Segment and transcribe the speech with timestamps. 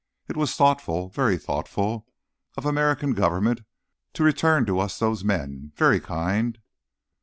[0.27, 2.07] "It was thoughtful, very thoughtful,
[2.57, 3.61] of American government,
[4.13, 5.73] to return to us those men.
[5.75, 6.57] Very kind."